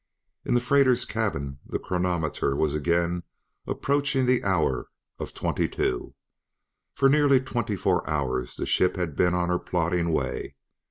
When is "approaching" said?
3.67-4.25